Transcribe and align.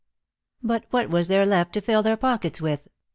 "But 0.63 0.85
what 0.89 1.11
was 1.11 1.27
there 1.27 1.45
left 1.45 1.73
to 1.73 1.81
fill 1.81 2.01
their 2.01 2.17
pockets 2.17 2.59
with 2.59 2.87